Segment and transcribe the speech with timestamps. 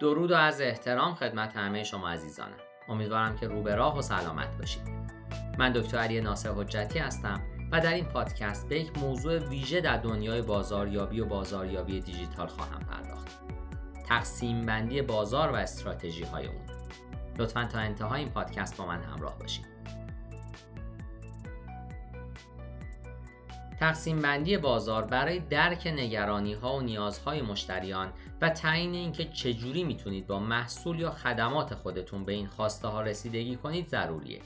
[0.00, 2.56] درود و از احترام خدمت همه شما عزیزانم.
[2.88, 4.82] امیدوارم که رو به راه و سلامت باشید.
[5.58, 7.40] من دکتر علی ناصر حجتی هستم
[7.72, 12.80] و در این پادکست به یک موضوع ویژه در دنیای بازاریابی و بازاریابی دیجیتال خواهم
[12.80, 13.28] پرداخت.
[14.08, 16.62] تقسیم بندی بازار و استراتژی های اون.
[17.38, 19.66] لطفا تا انتهای این پادکست با من همراه باشید.
[23.80, 30.26] تقسیم بندی بازار برای درک نگرانی ها و نیازهای مشتریان و تعیین اینکه چجوری می‌تونید
[30.26, 34.40] با محصول یا خدمات خودتون به این خواسته ها رسیدگی کنید ضروریه.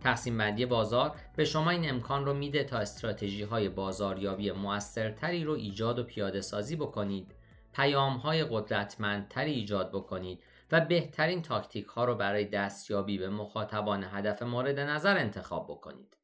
[0.00, 5.52] تقسیم بندی بازار به شما این امکان رو میده تا استراتژی های بازاریابی موثرتری رو
[5.52, 7.34] ایجاد و پیاده سازی بکنید،
[7.72, 14.42] پیام های قدرتمندتری ایجاد بکنید و بهترین تاکتیک ها رو برای دستیابی به مخاطبان هدف
[14.42, 16.17] مورد نظر انتخاب بکنید.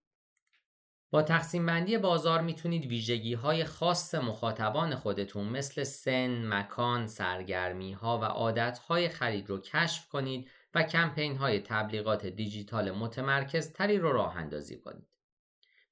[1.15, 8.19] با تقسیم بندی بازار می‌تونید ویژگی های خاص مخاطبان خودتون مثل سن، مکان، سرگرمی ها
[8.19, 14.12] و عادت های خرید رو کشف کنید و کمپین های تبلیغات دیجیتال متمرکز تری رو
[14.12, 15.06] راه اندازی کنید.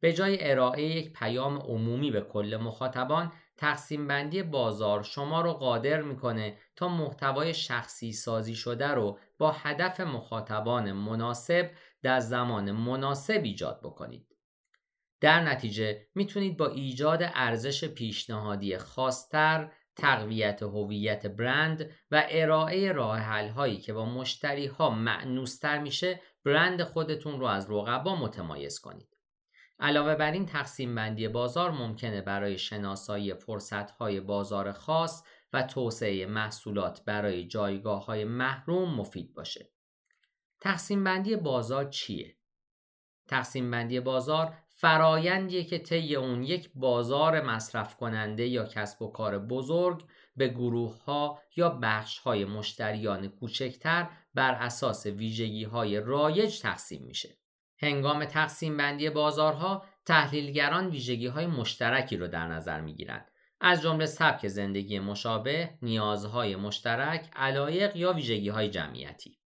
[0.01, 6.03] به جای ارائه یک پیام عمومی به کل مخاطبان، تقسیم بندی بازار شما رو قادر
[6.03, 11.71] می‌کنه تا محتوای شخصی سازی شده رو با هدف مخاطبان مناسب
[12.03, 14.27] در زمان مناسب ایجاد بکنید.
[15.23, 23.49] در نتیجه می‌تونید با ایجاد ارزش پیشنهادی خاصتر تقویت هویت برند و ارائه راه حل
[23.49, 29.09] هایی که با مشتری ها معنوستر میشه برند خودتون رو از رقبا متمایز کنید.
[29.81, 36.27] علاوه بر این تقسیم بندی بازار ممکنه برای شناسایی فرصت های بازار خاص و توسعه
[36.27, 39.71] محصولات برای جایگاه های محروم مفید باشه.
[40.61, 42.37] تقسیم بندی بازار چیه؟
[43.29, 49.39] تقسیم بندی بازار فرایندیه که طی اون یک بازار مصرف کننده یا کسب و کار
[49.39, 50.05] بزرگ
[50.37, 57.37] به گروه ها یا بخش های مشتریان کوچکتر بر اساس ویژگی های رایج تقسیم میشه.
[57.79, 63.31] هنگام تقسیم بندی بازارها تحلیلگران ویژگی های مشترکی رو در نظر می‌گیرند
[63.61, 69.42] از جمله سبک زندگی مشابه، نیازهای مشترک، علایق یا ویژگی های جمعیتی.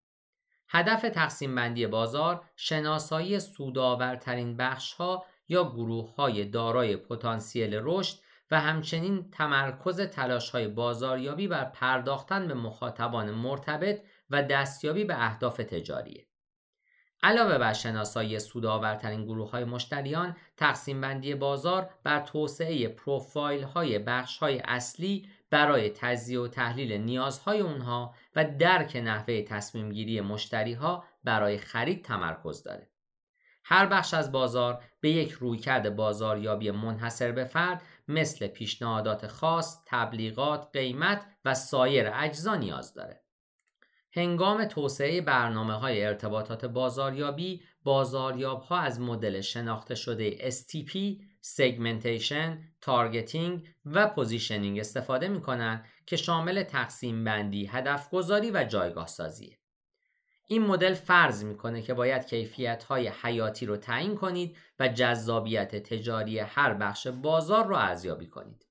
[0.68, 8.18] هدف تقسیم بندی بازار شناسایی سودآورترین بخش ها یا گروه های دارای پتانسیل رشد
[8.50, 15.56] و همچنین تمرکز تلاش های بازاریابی بر پرداختن به مخاطبان مرتبط و دستیابی به اهداف
[15.56, 16.26] تجاریه.
[17.22, 24.38] علاوه بر شناسایی سودآورترین گروه های مشتریان، تقسیم بندی بازار بر توسعه پروفایل های بخش
[24.38, 31.04] های اصلی برای تجزیه و تحلیل نیازهای اونها و درک نحوه تصمیم گیری مشتری ها
[31.24, 32.90] برای خرید تمرکز داره.
[33.64, 40.68] هر بخش از بازار به یک رویکرد بازاریابی منحصر به فرد مثل پیشنهادات خاص، تبلیغات،
[40.72, 43.22] قیمت و سایر اجزا نیاز داره.
[44.12, 53.68] هنگام توسعه برنامه های ارتباطات بازاریابی، بازاریاب ها از مدل شناخته شده STP segmentation، targeting
[53.84, 59.58] و positioning استفاده می کنند که شامل تقسیم بندی، هدف گذاری و جایگاه سازیه.
[60.46, 66.38] این مدل فرض می‌کنه که باید کیفیت های حیاتی رو تعیین کنید و جذابیت تجاری
[66.38, 68.66] هر بخش بازار رو ارزیابی کنید.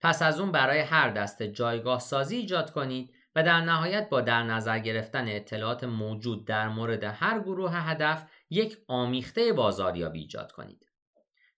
[0.00, 4.42] پس از اون برای هر دسته جایگاه سازی ایجاد کنید و در نهایت با در
[4.42, 10.83] نظر گرفتن اطلاعات موجود در مورد هر گروه هدف یک آمیخته بازاریابی ایجاد کنید.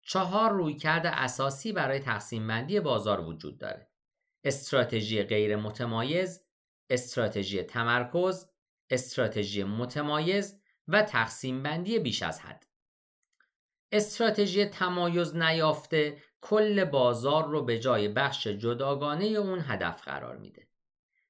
[0.06, 3.88] چهار رویکرد اساسی برای تقسیم بندی بازار وجود داره.
[4.44, 6.42] استراتژی غیر متمایز،
[6.90, 8.46] استراتژی تمرکز،
[8.90, 12.66] استراتژی متمایز و تقسیم بندی بیش از حد.
[13.92, 20.68] استراتژی تمایز نیافته کل بازار رو به جای بخش جداگانه اون هدف قرار میده.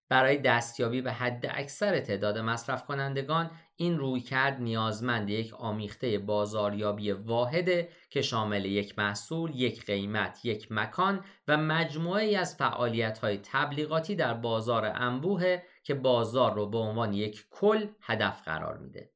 [0.08, 7.88] برای دستیابی به حد اکثر تعداد مصرف کنندگان این رویکرد نیازمند یک آمیخته بازاریابی واحده
[8.10, 14.16] که شامل یک محصول، یک قیمت، یک مکان و مجموعه ای از فعالیت های تبلیغاتی
[14.16, 19.10] در بازار انبوه که بازار رو به عنوان یک کل هدف قرار میده.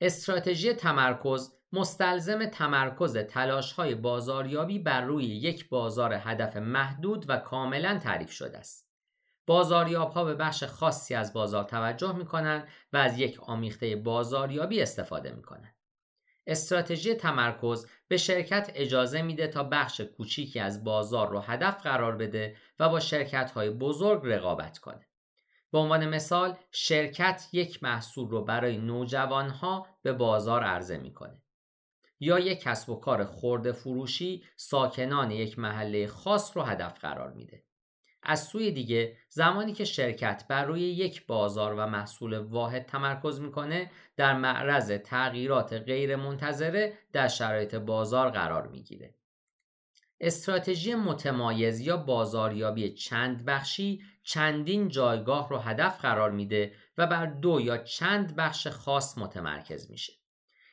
[0.00, 7.98] استراتژی تمرکز مستلزم تمرکز تلاش های بازاریابی بر روی یک بازار هدف محدود و کاملا
[7.98, 8.93] تعریف شده است.
[9.46, 14.82] بازاریاب ها به بخش خاصی از بازار توجه می کنند و از یک آمیخته بازاریابی
[14.82, 15.74] استفاده می کنند.
[16.46, 22.56] استراتژی تمرکز به شرکت اجازه میده تا بخش کوچیکی از بازار رو هدف قرار بده
[22.78, 25.06] و با شرکت های بزرگ رقابت کنه.
[25.72, 31.42] به عنوان مثال شرکت یک محصول رو برای نوجوان ها به بازار عرضه می‌کنه.
[32.20, 37.64] یا یک کسب و کار خورده فروشی ساکنان یک محله خاص رو هدف قرار میده.
[38.24, 43.90] از سوی دیگه زمانی که شرکت بر روی یک بازار و محصول واحد تمرکز می‌کنه
[44.16, 49.14] در معرض تغییرات غیر منتظره در شرایط بازار قرار می‌گیره.
[50.20, 57.60] استراتژی متمایز یا بازاریابی چند بخشی چندین جایگاه رو هدف قرار میده و بر دو
[57.60, 60.12] یا چند بخش خاص متمرکز میشه.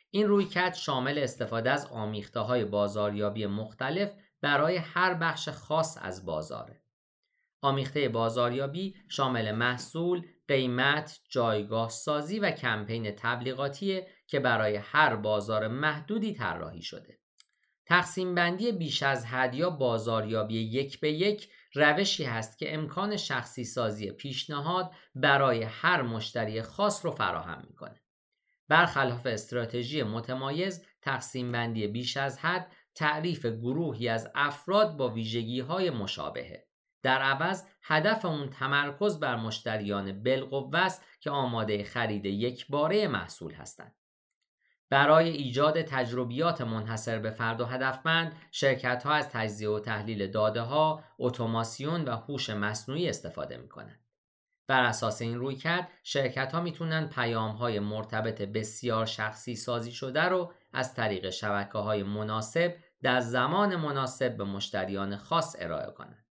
[0.09, 4.11] این رویکرد شامل استفاده از آمیخته های بازاریابی مختلف
[4.41, 6.80] برای هر بخش خاص از بازاره.
[7.61, 16.33] آمیخته بازاریابی شامل محصول، قیمت، جایگاه سازی و کمپین تبلیغاتی که برای هر بازار محدودی
[16.33, 17.19] طراحی شده.
[17.85, 23.63] تقسیم بندی بیش از حد یا بازاریابی یک به یک روشی هست که امکان شخصی
[23.63, 28.01] سازی پیشنهاد برای هر مشتری خاص رو فراهم می‌کنه.
[28.67, 35.89] برخلاف استراتژی متمایز تقسیم بندی بیش از حد تعریف گروهی از افراد با ویژگی های
[35.89, 36.70] مشابهه.
[37.03, 43.53] در عوض هدف اون تمرکز بر مشتریان بالقوه است که آماده خرید یک باره محصول
[43.53, 43.95] هستند.
[44.89, 50.61] برای ایجاد تجربیات منحصر به فرد و هدفمند شرکت ها از تجزیه و تحلیل داده
[50.61, 53.99] ها، اتوماسیون و هوش مصنوعی استفاده می کنند.
[54.67, 60.23] بر اساس این روی کرد شرکت ها می‌تونن پیام های مرتبط بسیار شخصی سازی شده
[60.23, 66.30] رو از طریق شبکه های مناسب در زمان مناسب به مشتریان خاص ارائه کنند.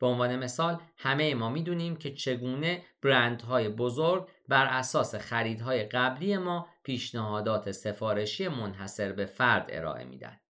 [0.00, 6.68] به عنوان مثال همه ما می‌دونیم که چگونه برندهای بزرگ بر اساس خریدهای قبلی ما
[6.82, 10.40] پیشنهادات سفارشی منحصر به فرد ارائه میدن.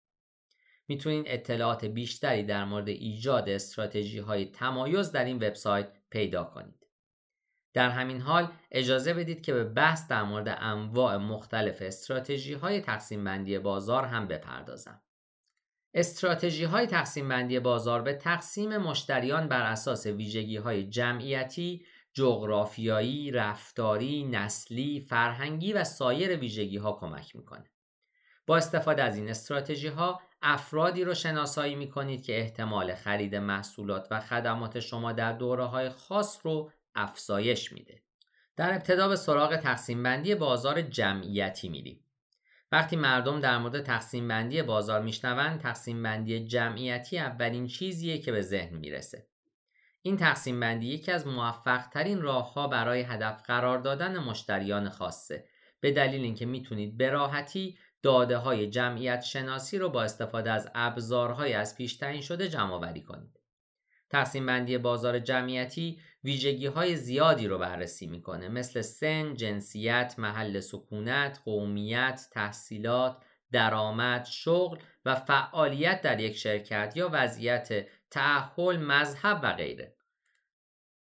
[0.87, 6.87] می‌تونید اطلاعات بیشتری در مورد ایجاد استراتژی های تمایز در این وبسایت پیدا کنید.
[7.73, 13.23] در همین حال اجازه بدید که به بحث در مورد انواع مختلف استراتژی های تقسیم
[13.23, 15.01] بندی بازار هم بپردازم.
[15.93, 24.23] استراتژی های تقسیم بندی بازار به تقسیم مشتریان بر اساس ویژگی های جمعیتی، جغرافیایی، رفتاری،
[24.23, 27.71] نسلی، فرهنگی و سایر ویژگی ها کمک می‌کنه.
[28.47, 34.07] با استفاده از این استراتژی ها افرادی رو شناسایی می کنید که احتمال خرید محصولات
[34.11, 38.03] و خدمات شما در دوره های خاص رو افزایش میده.
[38.55, 42.05] در ابتدا به سراغ تقسیم بندی بازار جمعیتی میریم.
[42.71, 48.41] وقتی مردم در مورد تقسیم بندی بازار میشنوند تقسیم بندی جمعیتی اولین چیزیه که به
[48.41, 49.27] ذهن می‌رسه.
[50.01, 55.45] این تقسیم بندی یکی از موفق ترین راه ها برای هدف قرار دادن مشتریان خاصه.
[55.79, 61.53] به دلیل اینکه می‌تونید به راحتی داده های جمعیت شناسی رو با استفاده از ابزارهای
[61.53, 63.40] از پیش تعیین شده جمع آوری کنید.
[64.11, 71.41] تقسیم بندی بازار جمعیتی ویژگی های زیادی رو بررسی می‌کنه مثل سن، جنسیت، محل سکونت،
[71.45, 73.17] قومیت، تحصیلات،
[73.51, 79.95] درآمد، شغل و فعالیت در یک شرکت یا وضعیت تعهل، مذهب و غیره.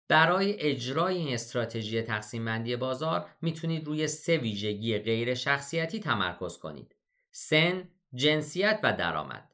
[0.07, 6.95] برای اجرای این استراتژی تقسیم بندی بازار می‌تونید روی سه ویژگی غیر شخصیتی تمرکز کنید.
[7.31, 9.50] سن، جنسیت و درآمد.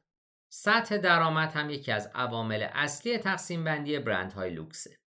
[0.48, 4.98] سطح درآمد هم یکی از عوامل اصلی تقسیم بندی برندهای لوکسه.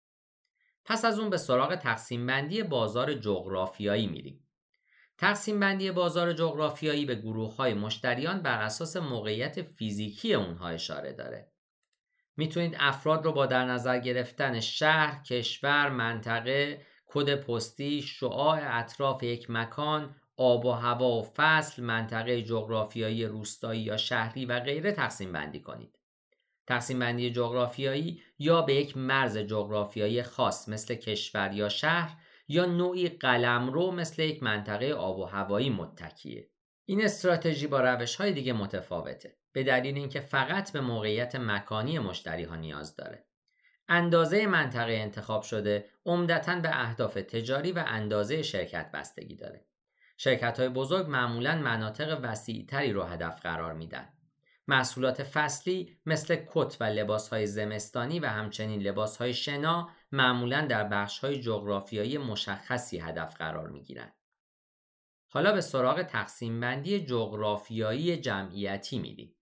[0.84, 4.46] پس از اون به سراغ تقسیم بندی بازار جغرافیایی میریم.
[5.18, 11.52] تقسیم بندی بازار جغرافیایی به گروه های مشتریان بر اساس موقعیت فیزیکی اونها اشاره داره.
[12.36, 19.50] می‌تونید افراد رو با در نظر گرفتن شهر، کشور، منطقه، کد پستی، شعاع اطراف یک
[19.50, 25.60] مکان، آب و هوا و فصل، منطقه جغرافیایی روستایی یا شهری و غیره تقسیم بندی
[25.60, 25.98] کنید.
[26.66, 32.16] تقسیم بندی جغرافیایی یا به یک مرز جغرافیایی خاص مثل کشور یا شهر
[32.48, 36.50] یا نوعی قلمرو مثل یک منطقه آب و هوایی متکیه.
[36.84, 42.44] این استراتژی با روش های دیگه متفاوته به دلیل اینکه فقط به موقعیت مکانی مشتری
[42.44, 43.24] ها نیاز داره.
[43.88, 49.69] اندازه منطقه انتخاب شده عمدتا به اهداف تجاری و اندازه شرکت بستگی داره.
[50.22, 54.08] شرکت های بزرگ معمولا مناطق وسیعتری رو هدف قرار میدن.
[54.68, 60.84] محصولات فصلی مثل کت و لباس های زمستانی و همچنین لباس های شنا معمولا در
[60.84, 64.14] بخش های جغرافیایی مشخصی هدف قرار می گیرند.
[65.28, 69.36] حالا به سراغ تقسیم بندی جغرافیایی جمعیتی میریم.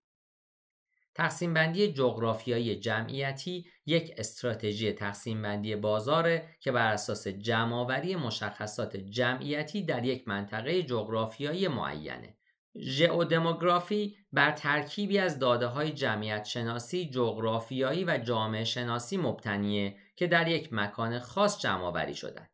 [1.18, 9.82] تقسیم بندی جغرافیایی جمعیتی یک استراتژی تقسیم بندی بازاره که بر اساس جمعآوری مشخصات جمعیتی
[9.82, 12.36] در یک منطقه جغرافیایی معینه.
[12.80, 20.48] ژئودموگرافی بر ترکیبی از داده های جمعیت شناسی، جغرافیایی و جامعه شناسی مبتنیه که در
[20.48, 22.48] یک مکان خاص جمع آوری شدن.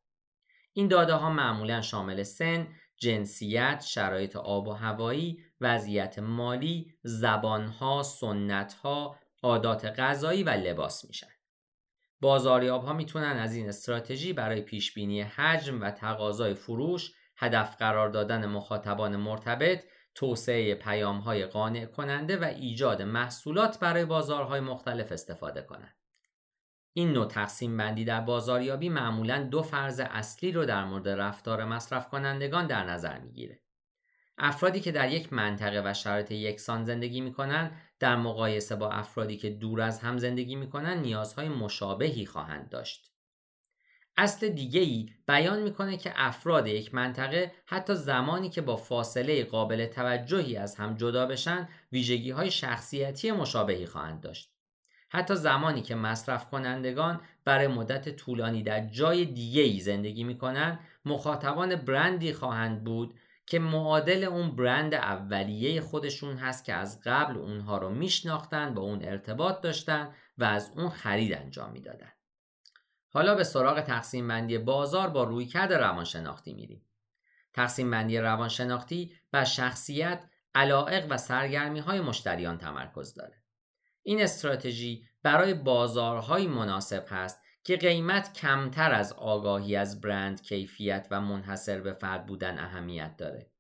[0.73, 9.17] این داده ها معمولا شامل سن، جنسیت، شرایط آب و هوایی، وضعیت مالی، زبانها، سنتها،
[9.43, 11.31] عادات غذایی و لباس میشن.
[12.21, 18.09] بازاریاب ها می‌تونن از این استراتژی برای پیش بینی حجم و تقاضای فروش، هدف قرار
[18.09, 25.63] دادن مخاطبان مرتبط، توسعه پیام های قانع کننده و ایجاد محصولات برای بازارهای مختلف استفاده
[25.63, 25.97] کنند.
[26.93, 32.09] این نوع تقسیم بندی در بازاریابی معمولا دو فرض اصلی رو در مورد رفتار مصرف
[32.09, 33.64] کنندگان در نظر می‌گیره.
[34.39, 39.51] افرادی که در یک منطقه و شرایط یکسان زندگی می‌کنن در مقایسه با افرادی که
[39.51, 43.11] دور از هم زندگی می‌کنن نیازهای مشابهی خواهند داشت.
[44.17, 49.87] اصل دیگه ای بیان می‌کنه که افراد یک منطقه حتی زمانی که با فاصله قابل
[49.87, 54.51] توجهی از هم جدا بشن ویژگی های شخصیتی مشابهی خواهند داشت.
[55.09, 61.77] حتی زمانی که مصرف کنندگان برای مدت طولانی در جای دیگه ای زندگی می‌کنن مخاطبان
[61.77, 63.15] برندی خواهند بود
[63.47, 69.05] که معادل اون برند اولیه خودشون هست که از قبل اونها رو میشناختن با اون
[69.05, 72.13] ارتباط داشتن و از اون خرید انجام می‌دادن.
[73.09, 76.85] حالا به سراغ تقسیم بندی بازار با رویکرد روانشناختی میریم.
[77.53, 80.25] تقسیم بندی روانشناختی بر شخصیت،
[80.55, 83.43] علائق و سرگرمی های مشتریان تمرکز داره.
[84.03, 91.21] این استراتژی برای بازارهای مناسب هست که قیمت کمتر از آگاهی از برند کیفیت و
[91.21, 93.51] منحصر به فرد بودن اهمیت داره.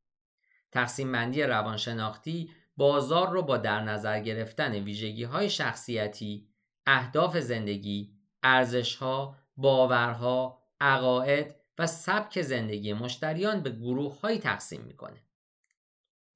[0.72, 6.48] تقسیم بندی روانشناختی بازار رو با در نظر گرفتن ویژگی های شخصیتی،
[6.86, 15.22] اهداف زندگی، ارزش ها، باورها، عقاید و سبک زندگی مشتریان به گروه های تقسیم می‌کنه.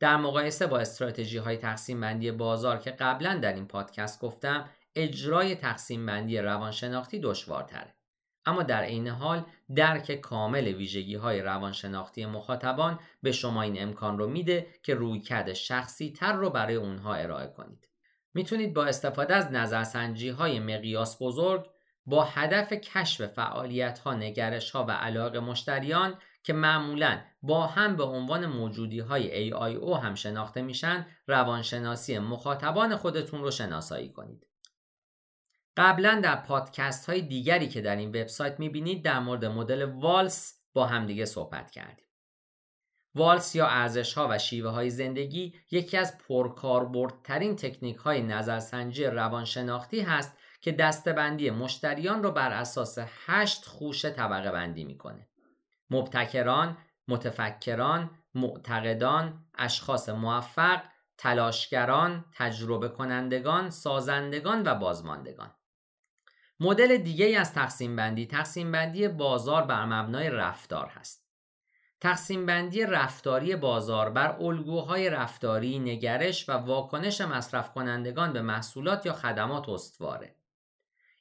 [0.00, 4.68] در مقایسه با استراتژی های تقسیم بندی بازار که قبلا در این پادکست گفتم
[4.98, 7.94] اجرای تقسیم بندی روانشناختی دشوارتره
[8.46, 9.44] اما در عین حال
[9.76, 16.12] درک کامل ویژگی های روانشناختی مخاطبان به شما این امکان رو میده که رویکرد شخصی
[16.12, 17.88] تر رو برای اونها ارائه کنید
[18.34, 21.70] می‌تونید با استفاده از نظرسنجی های مقیاس بزرگ
[22.06, 28.04] با هدف کشف فعالیت ها، نگرش ها و علاقه مشتریان که معمولا با هم به
[28.04, 34.46] عنوان موجودی های AIO هم شناخته میشن روانشناسی مخاطبان خودتون رو شناسایی کنید.
[35.78, 40.86] قبلا در پادکست های دیگری که در این وبسایت می‌بینید در مورد مدل والس با
[40.86, 42.04] همدیگه صحبت کردیم.
[43.14, 50.00] والس یا ارزش ها و شیوه های زندگی یکی از پرکاربردترین تکنیک های نظرسنجی روانشناختی
[50.00, 55.28] هست که دستبندی مشتریان را بر اساس هشت خوشه طبقه بندی می‌کنه.
[55.90, 60.82] مبتکران، متفکران، معتقدان، اشخاص موفق،
[61.18, 65.54] تلاشگران، تجربه کنندگان، سازندگان و بازماندگان.
[66.60, 71.28] مدل دیگه از تقسیم بندی تقسیم بندی بازار بر مبنای رفتار هست.
[72.00, 79.12] تقسیم بندی رفتاری بازار بر الگوهای رفتاری، نگرش و واکنش مصرف کنندگان به محصولات یا
[79.12, 80.34] خدمات استواره.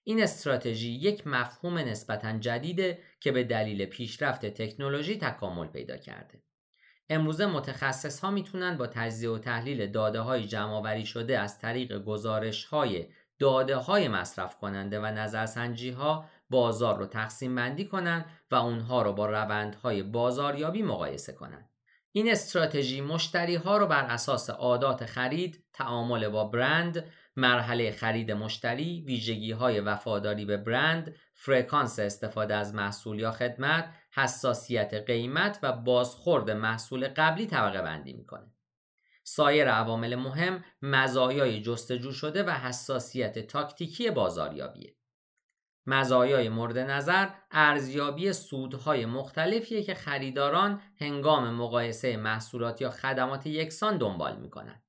[0.03, 6.41] این استراتژی یک مفهوم نسبتا جدیده که به دلیل پیشرفت تکنولوژی تکامل پیدا کرده.
[7.10, 12.65] امروزه متخصص ها می‌تونن با تجزیه و تحلیل داده های جمع شده از طریق گزارش
[12.65, 13.08] های
[13.39, 19.13] داده های مصرف کننده و نظرسنجی ها بازار رو تقسیم بندی کنند و اونها رو
[19.13, 21.70] با روندهای بازاریابی مقایسه کنند.
[22.12, 29.03] این استراتژی مشتری ها رو بر اساس عادات خرید، تعامل با برند، مرحله خرید مشتری،
[29.08, 36.51] ویژگی های وفاداری به برند، فرکانس استفاده از محصول یا خدمت، حساسیت قیمت و بازخورد
[36.51, 38.56] محصول قبلی طبقه بندی می‌کنه.
[39.29, 44.96] سایر عوامل مهم مزایای جستجو شده و حساسیت تاکتیکی بازاریابیه.
[45.86, 54.39] مزایای مورد نظر ارزیابی سودهای مختلفیه که خریداران هنگام مقایسه محصولات یا خدمات یکسان دنبال
[54.39, 54.84] می‌کنند.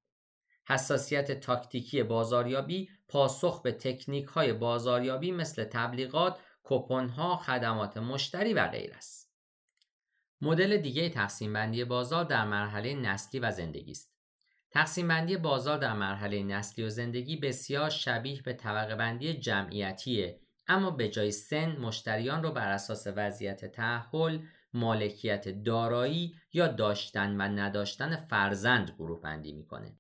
[0.69, 8.69] حساسیت تاکتیکی بازاریابی پاسخ به تکنیک های بازاریابی مثل تبلیغات، کوپن ها، خدمات مشتری و
[8.69, 9.33] غیر است.
[10.41, 14.18] مدل دیگه تقسیم بندی بازار در مرحله نسلی و زندگی است.
[14.79, 20.91] تقسیم بندی بازار در مرحله نسلی و زندگی بسیار شبیه به طبقه بندی جمعیتیه اما
[20.91, 24.41] به جای سن مشتریان رو بر اساس وضعیت تحول،
[24.75, 29.97] مالکیت دارایی یا داشتن و نداشتن فرزند گروه بندی می‌کنه.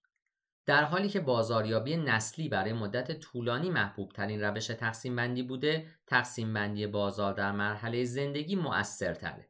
[0.66, 6.54] در حالی که بازاریابی نسلی برای مدت طولانی محبوب ترین روش تقسیم بندی بوده، تقسیم
[6.54, 9.48] بندی بازار در مرحله زندگی مؤثرتره.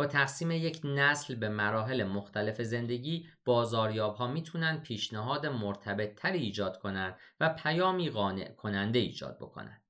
[0.00, 6.78] با تقسیم یک نسل به مراحل مختلف زندگی بازاریاب ها می‌تونن پیشنهاد مرتبط تری ایجاد
[6.78, 9.82] کنند و پیامی قانع کننده ایجاد بکنند.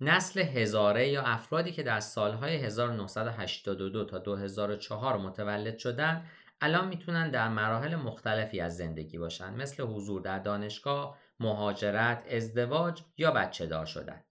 [0.00, 7.48] نسل هزاره یا افرادی که در سالهای 1982 تا 2004 متولد شدند الان می‌تونن در
[7.48, 14.25] مراحل مختلفی از زندگی باشن مثل حضور در دانشگاه، مهاجرت، ازدواج یا بچه دار شدن.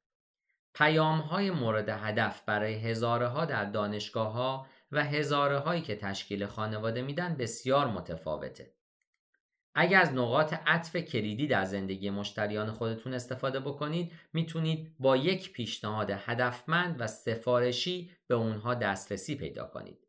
[0.76, 6.46] پیام های مورد هدف برای هزاره ها در دانشگاه ها و هزاره هایی که تشکیل
[6.46, 8.74] خانواده میدن بسیار متفاوته.
[9.76, 16.10] اگر از نقاط عطف کلیدی در زندگی مشتریان خودتون استفاده بکنید می‌تونید با یک پیشنهاد
[16.10, 20.08] هدفمند و سفارشی به اونها دسترسی پیدا کنید.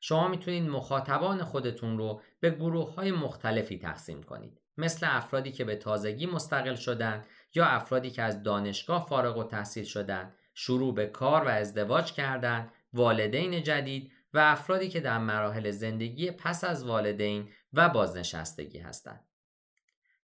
[0.00, 4.60] شما می‌تونید مخاطبان خودتون رو به گروه های مختلفی تقسیم کنید.
[4.76, 7.24] مثل افرادی که به تازگی مستقل شدن
[7.56, 12.72] یا افرادی که از دانشگاه فارغ و تحصیل شدن، شروع به کار و ازدواج کردند،
[12.92, 19.24] والدین جدید و افرادی که در مراحل زندگی پس از والدین و بازنشستگی هستند.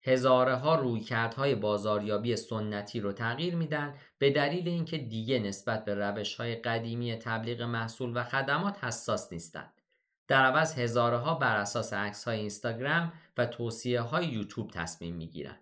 [0.03, 6.35] هزاره ها رویکردهای بازاریابی سنتی رو تغییر میدن به دلیل اینکه دیگه نسبت به روش
[6.35, 9.81] های قدیمی تبلیغ محصول و خدمات حساس نیستند.
[10.29, 15.59] در عوض هزاره ها بر اساس عکس های اینستاگرام و توصیه های یوتیوب تصمیم می‌گیرن.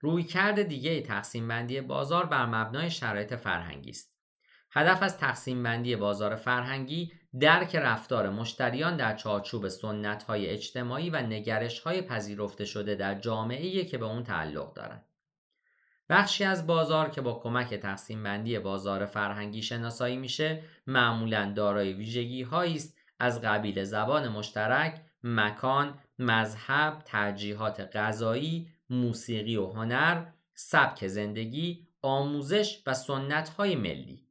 [0.00, 4.10] رویکرد دیگه تقسیم بندی بازار بر مبنای شرایط فرهنگی است.
[4.72, 11.16] هدف از تقسیم بندی بازار فرهنگی درک رفتار مشتریان در چارچوب سنت های اجتماعی و
[11.16, 15.04] نگرش های پذیرفته شده در جامعه که به اون تعلق دارند.
[16.10, 22.46] بخشی از بازار که با کمک تقسیم بندی بازار فرهنگی شناسایی میشه معمولا دارای ویژگی
[22.52, 32.82] است از قبیل زبان مشترک، مکان، مذهب، ترجیحات غذایی، موسیقی و هنر، سبک زندگی، آموزش
[32.86, 34.26] و سنت های ملی.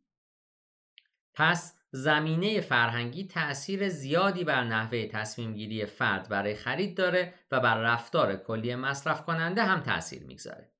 [1.33, 7.77] پس زمینه فرهنگی تأثیر زیادی بر نحوه تصمیم گیری فرد برای خرید داره و بر
[7.77, 10.71] رفتار کلی مصرف کننده هم تأثیر می‌گذاره.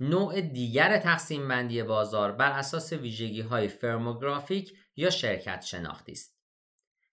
[0.00, 6.36] نوع دیگر تقسیم بندی بازار بر اساس ویژگی های فرموگرافیک یا شرکت شناختی است.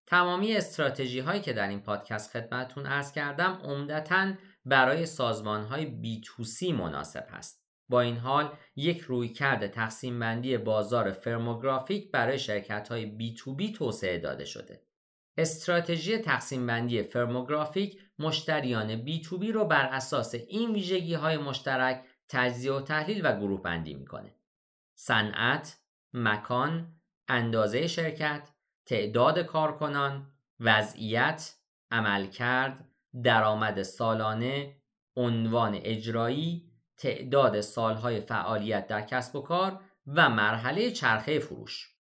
[0.05, 4.33] تمامی استراتژی هایی که در این پادکست خدمتون ارز کردم عمدتا
[4.65, 7.63] برای سازمان های B2C مناسب هست.
[7.89, 14.45] با این حال یک رویکرد تقسیم بندی بازار فرموگرافیک برای شرکت های B2B توسعه داده
[14.45, 14.83] شده.
[15.37, 22.81] استراتژی تقسیم بندی فرموگرافیک مشتریان B2B رو بر اساس این ویژگی های مشترک تجزیه و
[22.81, 24.35] تحلیل و گروه بندی می‌کنه.
[24.95, 25.79] صنعت،
[26.13, 28.49] مکان، اندازه شرکت،
[28.85, 31.55] تعداد کارکنان، وضعیت،
[31.91, 32.92] عملکرد،
[33.23, 34.75] درآمد سالانه،
[35.15, 41.93] عنوان اجرایی، تعداد سالهای فعالیت در کسب و کار و مرحله چرخه فروش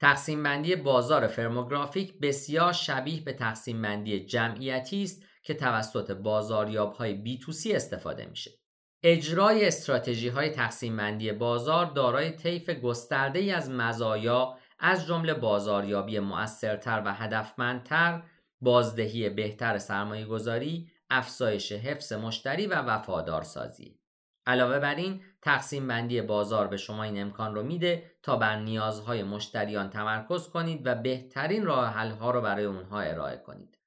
[0.00, 7.38] تقسیم بندی بازار فرموگرافیک بسیار شبیه به تقسیم بندی جمعیتی است که توسط بازاریاب های
[7.38, 8.50] B2C استفاده میشه.
[9.02, 16.18] اجرای استراتژی های تقسیم بندی بازار دارای طیف گسترده ای از مزایا از جمله بازاریابی
[16.18, 18.22] مؤثرتر و هدفمندتر،
[18.60, 24.00] بازدهی بهتر سرمایه گذاری، افزایش حفظ مشتری و وفادارسازی.
[24.46, 29.22] علاوه بر این تقسیم بندی بازار به شما این امکان رو میده تا بر نیازهای
[29.22, 33.78] مشتریان تمرکز کنید و بهترین راه حل ها رو برای اونها ارائه کنید.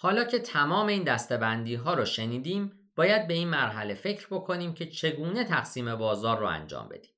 [0.00, 4.86] حالا که تمام این دستبندی ها رو شنیدیم باید به این مرحله فکر بکنیم که
[4.86, 7.17] چگونه تقسیم بازار رو انجام بدیم.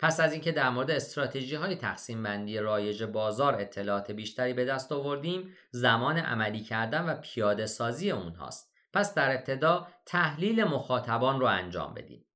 [0.00, 4.92] پس از اینکه در مورد استراتژی های تقسیم بندی رایج بازار اطلاعات بیشتری به دست
[4.92, 8.72] آوردیم زمان عملی کردن و پیاده سازی اونهاست.
[8.92, 12.26] پس در ابتدا تحلیل مخاطبان رو انجام بدید.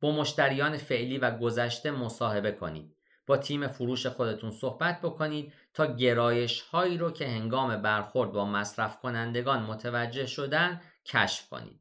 [0.00, 2.96] با مشتریان فعلی و گذشته مصاحبه کنید.
[3.26, 8.98] با تیم فروش خودتون صحبت بکنید تا گرایش هایی رو که هنگام برخورد با مصرف
[9.00, 11.80] کنندگان متوجه شدن کشف کنید.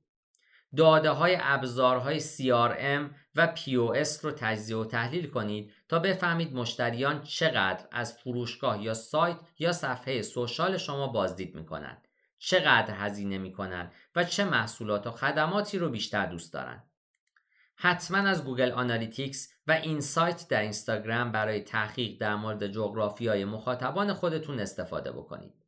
[0.77, 7.87] داده های ابزارهای CRM و POS رو تجزیه و تحلیل کنید تا بفهمید مشتریان چقدر
[7.91, 12.07] از فروشگاه یا سایت یا صفحه سوشال شما بازدید می‌کنند.
[12.39, 16.83] چقدر هزینه می‌کنن و چه محصولات و خدماتی رو بیشتر دوست دارن
[17.75, 24.59] حتما از Google Analytics و insight در اینستاگرام برای تحقیق در مورد جغرافیای مخاطبان خودتون
[24.59, 25.58] استفاده بکنید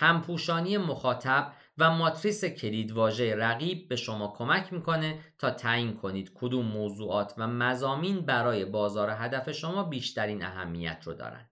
[0.00, 7.34] همپوشانی مخاطب و ماتریس کلیدواژه رقیب به شما کمک می‌کنه تا تعیین کنید کدوم موضوعات
[7.38, 11.50] و مضامین برای بازار هدف شما بیشترین اهمیت رو دارن.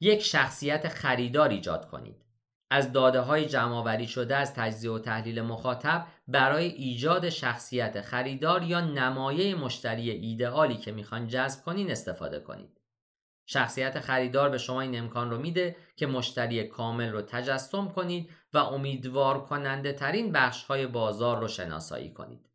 [0.00, 2.24] یک شخصیت خریدار ایجاد کنید.
[2.70, 8.80] از داده های جمعآوری شده از تجزیه و تحلیل مخاطب برای ایجاد شخصیت خریدار یا
[8.80, 12.75] نمایه مشتری ایدئالی که می‌خوان جذب کنین استفاده کنید.
[13.46, 18.58] شخصیت خریدار به شما این امکان رو میده که مشتری کامل رو تجسم کنید و
[18.58, 22.50] امیدوار کننده ترین بخش های بازار رو شناسایی کنید.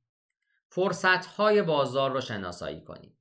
[0.69, 3.17] فرصت های بازار رو شناسایی کنید.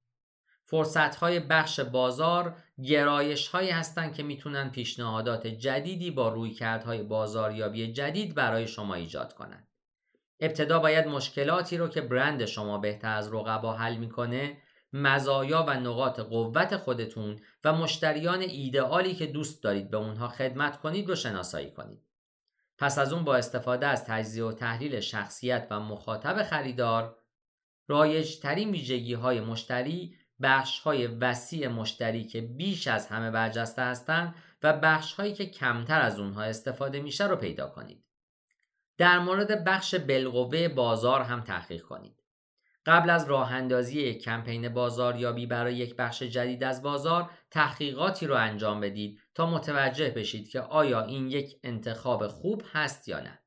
[0.64, 8.34] فرصت های بخش بازار گرایش هایی هستند که می‌تونن پیشنهادات جدیدی با رویکردهای بازاریابی جدید
[8.34, 9.68] برای شما ایجاد کنند.
[10.40, 14.56] ابتدا باید مشکلاتی رو که برند شما بهتر از رقبا حل می‌کنه
[14.92, 21.08] مزایا و نقاط قوت خودتون و مشتریان ایدئالی که دوست دارید به اونها خدمت کنید
[21.08, 22.02] رو شناسایی کنید.
[22.78, 27.16] پس از اون با استفاده از تجزیه و تحلیل شخصیت و مخاطب خریدار
[27.88, 34.34] رایج ترین ویژگی های مشتری بخش های وسیع مشتری که بیش از همه برجسته هستند
[34.62, 38.04] و بخش هایی که کمتر از اونها استفاده میشه رو پیدا کنید.
[38.98, 42.19] در مورد بخش بالقوه بازار هم تحقیق کنید.
[42.86, 48.34] قبل از راه اندازی یک کمپین بازاریابی برای یک بخش جدید از بازار تحقیقاتی رو
[48.34, 53.42] انجام بدید تا متوجه بشید که آیا این یک انتخاب خوب هست یا نه.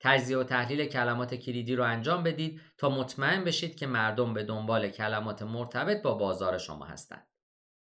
[0.00, 4.88] تجزیه و تحلیل کلمات کلیدی رو انجام بدید تا مطمئن بشید که مردم به دنبال
[4.88, 7.26] کلمات مرتبط با بازار شما هستند.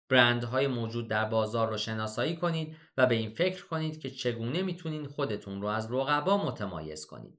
[0.08, 5.06] برندهای موجود در بازار رو شناسایی کنید و به این فکر کنید که چگونه می‌تونید
[5.06, 7.38] خودتون رو از رقبا متمایز کنید.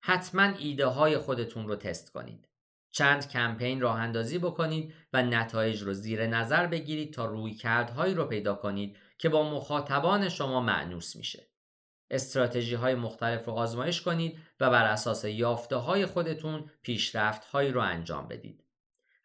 [0.00, 2.48] حتما ایده های خودتون رو تست کنید.
[2.90, 8.24] چند کمپین راه اندازی بکنید و نتایج رو زیر نظر بگیرید تا روی کردهایی رو
[8.24, 11.46] پیدا کنید که با مخاطبان شما معنوس میشه.
[12.10, 17.80] استراتژی های مختلف رو آزمایش کنید و بر اساس یافته های خودتون پیشرفت هایی رو
[17.80, 18.64] انجام بدید.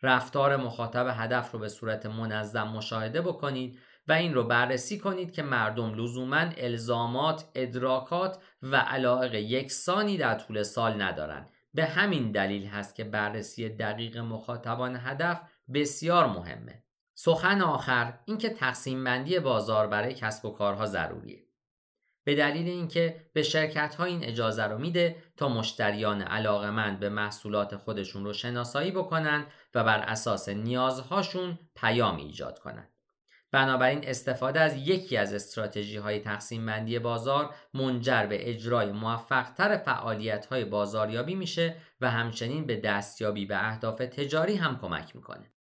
[0.02, 5.44] رفتار مخاطب هدف رو به صورت منظم مشاهده بکنید و این رو بررسی کنید که
[5.44, 11.50] مردم لزوما الزامات، ادراکات و علاقه یکسانی در طول سال ندارند.
[11.74, 15.42] به همین دلیل هست که بررسی دقیق مخاطبان هدف
[15.74, 16.84] بسیار مهمه.
[17.14, 21.44] سخن آخر اینکه تقسیم بندی بازار برای کسب و کارها ضروریه.
[22.24, 27.76] به دلیل اینکه به شرکت ها این اجازه رو میده تا مشتریان علاقمند به محصولات
[27.76, 32.93] خودشون رو شناسایی بکنن و بر اساس نیازهاشون پیام ایجاد کنند.
[33.54, 40.46] بنابراین استفاده از یکی از استراتژی های تقسیم بندی بازار منجر به اجرای موفقتر فعالیت
[40.46, 45.52] های بازاریابی میشه و همچنین به دستیابی به اهداف تجاری هم کمک می‌کنه.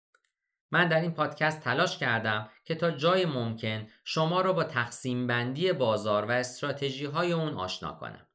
[0.71, 5.73] من در این پادکست تلاش کردم که تا جای ممکن شما را با تقسیم بندی
[5.73, 8.27] بازار و استراتژی های اون آشنا کنم.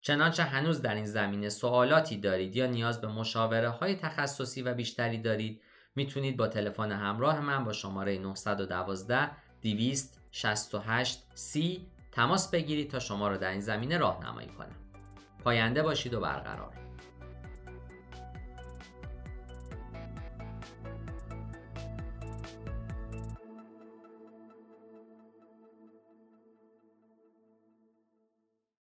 [0.00, 5.18] چنانچه هنوز در این زمینه سوالاتی دارید یا نیاز به مشاوره های تخصصی و بیشتری
[5.18, 5.62] دارید
[5.94, 9.30] می‌تونید با تلفن همراه من با شماره 912
[9.62, 14.76] 268 سی تماس بگیرید تا شما را در این زمینه راهنمایی کنم.
[15.44, 16.72] پاینده باشید و برقرار.